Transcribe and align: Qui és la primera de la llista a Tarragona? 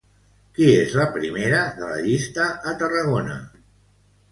Qui 0.53 0.69
és 0.77 0.95
la 0.99 1.05
primera 1.17 1.59
de 1.77 1.91
la 1.91 1.99
llista 2.07 2.49
a 2.73 2.77
Tarragona? 2.83 3.39